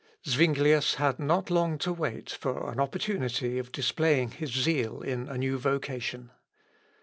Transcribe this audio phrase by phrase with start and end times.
[0.27, 5.37] ]Zuinglius had not long to wait for an opportunity of displaying his zeal in a
[5.37, 6.31] new vocation.